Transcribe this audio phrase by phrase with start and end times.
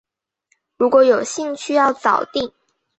[0.77, 2.51] 如果有兴趣要早定